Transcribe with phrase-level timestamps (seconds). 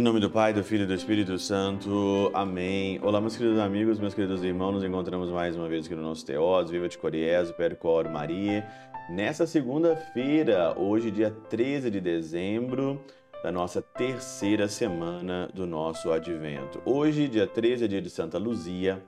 [0.00, 2.30] Em nome do Pai, do Filho e do Espírito Santo.
[2.32, 2.98] Amém.
[3.02, 4.72] Olá, meus queridos amigos, meus queridos irmãos.
[4.72, 6.70] Nos encontramos mais uma vez aqui no nosso Teós.
[6.70, 8.66] Viva de Coriés, Percor Maria.
[9.10, 12.98] Nessa segunda-feira, hoje, dia 13 de dezembro,
[13.42, 16.80] da nossa terceira semana do nosso advento.
[16.86, 19.02] Hoje, dia 13, é dia de Santa Luzia,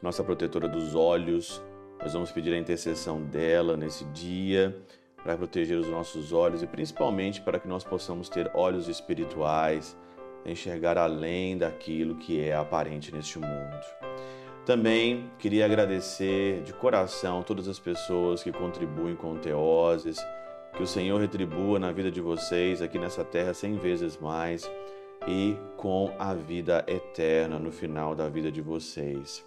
[0.00, 1.60] nossa protetora dos olhos.
[2.02, 4.76] Nós vamos pedir a intercessão dela nesse dia
[5.22, 9.96] para proteger os nossos olhos e principalmente para que nós possamos ter olhos espirituais
[10.44, 13.80] enxergar além daquilo que é aparente neste mundo.
[14.66, 20.18] Também queria agradecer de coração todas as pessoas que contribuem com Teoses,
[20.76, 24.68] que o Senhor retribua na vida de vocês aqui nessa terra cem vezes mais
[25.26, 29.44] e com a vida eterna no final da vida de vocês.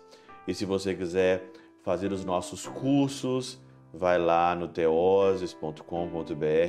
[0.48, 1.50] E se você quiser
[1.86, 3.62] fazer os nossos cursos,
[3.94, 5.84] vai lá no teoses.com.br,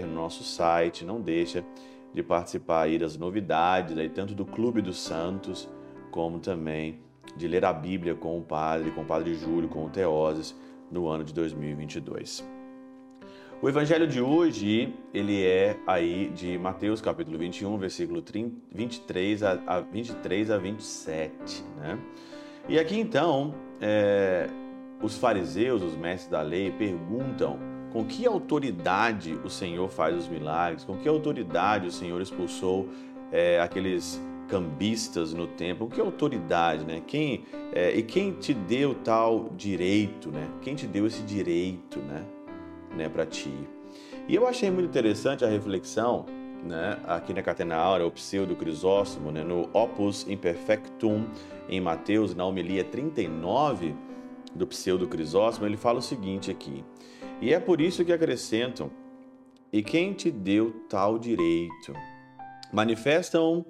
[0.07, 1.65] no nosso site, não deixa
[2.13, 5.69] de participar aí das novidades, aí, tanto do Clube dos Santos,
[6.11, 7.01] como também
[7.35, 10.55] de ler a Bíblia com o Padre, com o Padre Júlio, com o Teoses,
[10.91, 12.47] no ano de 2022.
[13.63, 19.81] O evangelho de hoje, ele é aí de Mateus capítulo 21, versículo 30, 23 a,
[19.81, 21.99] 23 a 27, né?
[22.69, 24.49] E aqui então, é,
[25.03, 27.59] os fariseus, os mestres da lei, perguntam
[27.93, 30.85] com que autoridade o Senhor faz os milagres?
[30.85, 32.89] Com que autoridade o Senhor expulsou
[33.33, 35.87] é, aqueles cambistas no templo?
[35.87, 37.03] Com que autoridade, né?
[37.07, 40.49] Quem é, e quem te deu tal direito, né?
[40.61, 42.25] Quem te deu esse direito, né?
[42.97, 43.55] né para ti?
[44.29, 46.27] E eu achei muito interessante a reflexão,
[46.65, 46.99] né?
[47.07, 49.45] Aqui na Catena Aura, o pseudo Crisóstomo, né?
[49.45, 51.25] No Opus Imperfectum
[51.69, 53.95] em Mateus, na homilia 39
[54.57, 56.85] do pseudo Crisóstomo, ele fala o seguinte aqui.
[57.41, 58.91] E é por isso que acrescentam:
[59.73, 61.93] E quem te deu tal direito?
[62.73, 63.65] Manifestam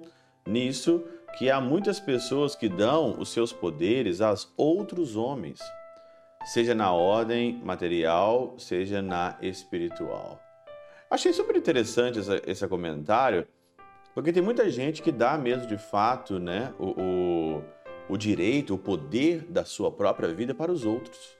[0.45, 1.03] nisso
[1.37, 5.59] que há muitas pessoas que dão os seus poderes a outros homens,
[6.45, 10.41] seja na ordem material, seja na espiritual.
[11.09, 13.47] Achei super interessante essa, esse comentário,
[14.13, 17.63] porque tem muita gente que dá mesmo de fato né, o, o,
[18.09, 21.37] o direito, o poder da sua própria vida para os outros.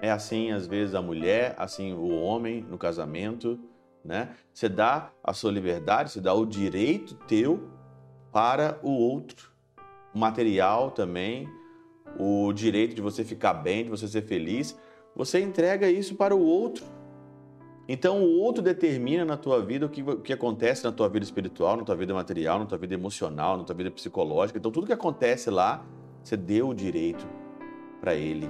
[0.00, 3.58] É assim, às vezes, a mulher, assim o homem no casamento,
[4.04, 4.34] né?
[4.52, 7.68] Você dá a sua liberdade, você dá o direito teu
[8.32, 9.50] para o outro.
[10.14, 11.48] O material também,
[12.18, 14.78] o direito de você ficar bem, de você ser feliz,
[15.14, 16.84] você entrega isso para o outro.
[17.92, 21.24] Então o outro determina na tua vida o que, o que acontece na tua vida
[21.24, 24.60] espiritual, na tua vida material, na tua vida emocional, na tua vida psicológica.
[24.60, 25.84] Então tudo que acontece lá,
[26.22, 27.26] você deu o direito
[28.00, 28.48] para ele.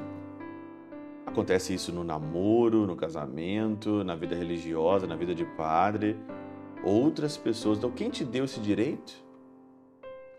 [1.24, 6.18] Acontece isso no namoro, no casamento, na vida religiosa, na vida de padre.
[6.84, 7.78] Outras pessoas.
[7.78, 9.14] Então, quem te deu esse direito?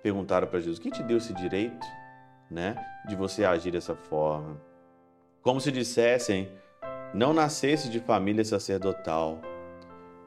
[0.04, 1.88] Perguntaram para Jesus: quem te deu esse direito,
[2.52, 2.76] né,
[3.08, 4.62] de você agir dessa forma?
[5.42, 6.50] Como se dissessem:
[7.14, 9.40] não nascesse de família sacerdotal.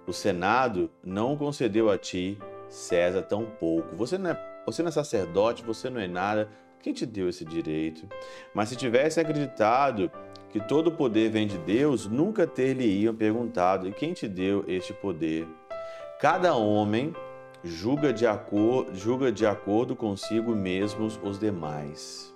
[0.06, 3.96] O Senado não concedeu a ti, César, tão pouco.
[3.96, 6.48] Você não é, você não é sacerdote, você não é nada.
[6.82, 8.06] Quem te deu esse direito?
[8.54, 10.10] Mas se tivesse acreditado
[10.50, 15.48] que todo poder vem de Deus, nunca ter-lhe-iam perguntado: e quem te deu este poder?
[16.20, 17.14] Cada homem
[17.62, 22.34] julga de, acor julga de acordo consigo mesmos os demais.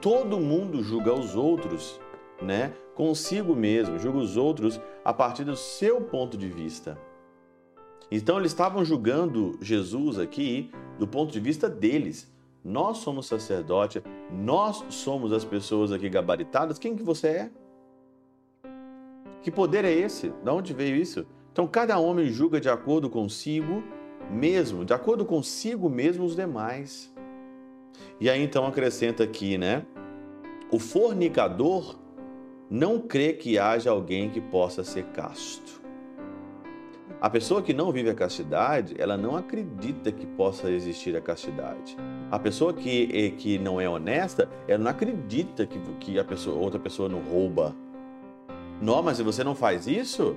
[0.00, 2.00] Todo mundo julga os outros,
[2.40, 2.72] né?
[2.94, 6.98] Consigo mesmo, julga os outros a partir do seu ponto de vista.
[8.10, 12.32] Então eles estavam julgando Jesus aqui do ponto de vista deles.
[12.64, 16.78] Nós somos sacerdote, nós somos as pessoas aqui gabaritadas.
[16.78, 17.50] Quem que você é?
[19.42, 20.30] Que poder é esse?
[20.30, 21.26] De onde veio isso?
[21.52, 23.82] Então cada homem julga de acordo consigo
[24.30, 27.12] mesmo, de acordo consigo mesmo os demais.
[28.20, 29.86] E aí então acrescenta aqui, né?
[30.70, 31.98] O fornicador
[32.70, 35.78] não crê que haja alguém que possa ser casto.
[37.20, 41.96] A pessoa que não vive a castidade, ela não acredita que possa existir a castidade.
[42.30, 46.56] A pessoa que, eh, que não é honesta, ela não acredita que, que a pessoa,
[46.56, 47.74] outra pessoa não rouba.
[48.80, 50.36] Não, mas se você não faz isso,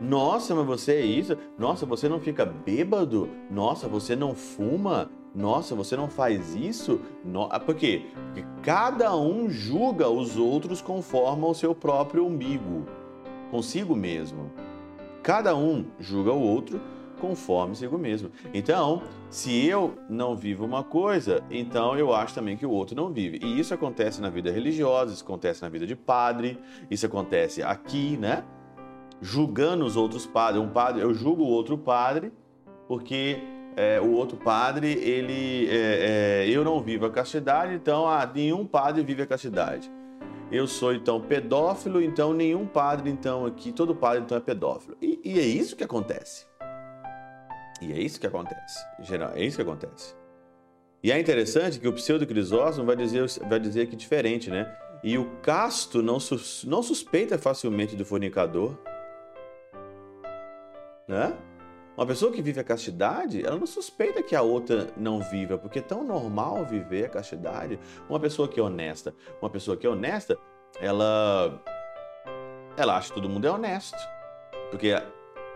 [0.00, 1.38] nossa, mas você é isso?
[1.58, 3.30] Nossa, você não fica bêbado?
[3.50, 5.10] Nossa, você não fuma?
[5.38, 7.00] Nossa, você não faz isso?
[7.24, 7.46] No...
[7.48, 8.06] Ah, por quê?
[8.26, 12.84] Porque cada um julga os outros conforme o seu próprio umbigo,
[13.48, 14.50] consigo mesmo.
[15.22, 16.80] Cada um julga o outro
[17.20, 18.32] conforme sigo mesmo.
[18.52, 23.12] Então, se eu não vivo uma coisa, então eu acho também que o outro não
[23.12, 23.38] vive.
[23.40, 26.58] E isso acontece na vida religiosa, isso acontece na vida de padre,
[26.90, 28.42] isso acontece aqui, né?
[29.20, 30.60] Julgando os outros padres.
[30.60, 32.32] Um padre, eu julgo o outro padre
[32.88, 38.28] porque é, o outro padre, ele, é, é, eu não vivo a castidade, então ah,
[38.32, 39.90] nenhum padre vive a castidade.
[40.50, 44.96] Eu sou então pedófilo, então nenhum padre então aqui, todo padre então é pedófilo.
[45.00, 46.46] E, e é isso que acontece.
[47.80, 48.78] E é isso que acontece.
[48.98, 50.16] Em geral, é isso que acontece.
[51.02, 54.74] E é interessante que o pseudo Crisóstomo vai dizer, vai dizer que diferente, né?
[55.02, 58.76] E o casto não, sus, não suspeita facilmente do fornicador.
[61.06, 61.32] Né?
[61.98, 65.80] Uma pessoa que vive a castidade, ela não suspeita que a outra não viva, porque
[65.80, 67.76] é tão normal viver a castidade.
[68.08, 69.12] Uma pessoa que é honesta,
[69.42, 70.38] uma pessoa que é honesta,
[70.80, 71.60] ela
[72.76, 73.98] ela acha que todo mundo é honesto,
[74.70, 74.94] porque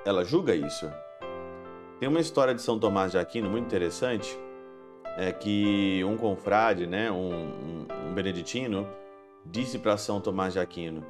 [0.05, 0.91] ela julga isso.
[2.01, 4.37] Tem uma história de São Tomás de Aquino muito interessante,
[5.17, 8.89] é que um confrade, né, um, um, beneditino,
[9.47, 11.07] disse para São Tomás de Aquino: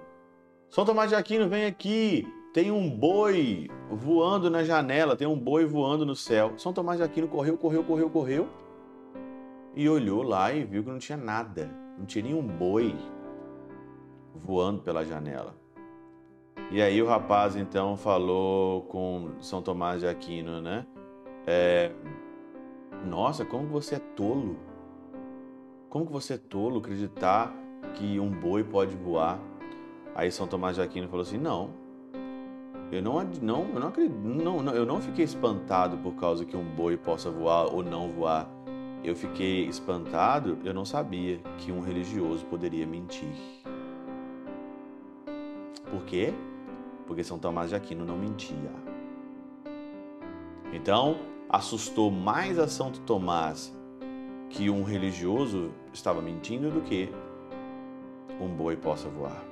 [0.68, 5.64] São Tomás de Aquino, vem aqui, tem um boi voando na janela, tem um boi
[5.64, 6.52] voando no céu.
[6.58, 8.48] São Tomás de Aquino correu, correu, correu, correu
[9.74, 12.94] e olhou lá e viu que não tinha nada, não tinha nenhum boi
[14.34, 15.54] voando pela janela.
[16.70, 20.86] E aí o rapaz então falou com São Tomás de Aquino, né?
[21.46, 21.90] É,
[23.06, 24.56] Nossa, como você é tolo!
[25.88, 27.52] Como que você é tolo acreditar
[27.94, 29.38] que um boi pode voar?
[30.14, 31.81] Aí São Tomás de Aquino falou assim: Não,
[32.92, 36.56] eu não, não, eu não acredito, não, não, eu não fiquei espantado por causa que
[36.56, 38.48] um boi possa voar ou não voar.
[39.02, 43.34] Eu fiquei espantado, eu não sabia que um religioso poderia mentir.
[45.90, 46.32] Por quê?
[47.12, 48.72] porque São Tomás de Aquino não mentia.
[50.72, 53.70] Então, assustou mais a Santo Tomás
[54.48, 57.10] que um religioso estava mentindo do que
[58.40, 59.51] um boi possa voar.